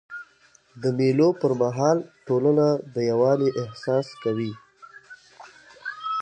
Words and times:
د 0.81 0.83
مېلو 0.97 1.29
پر 1.41 1.51
مهال 1.61 1.97
ټولنه 2.27 2.67
د 2.93 2.95
یووالي 3.09 3.49
احساس 3.63 4.07
کوي. 4.23 4.53